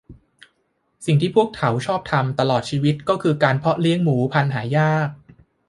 [1.05, 5.09] สิ่งที่พวกเขาชอบทำตลอดชีวิตก็คือเพาะเลี้ยงหมูพันธุ์หายาก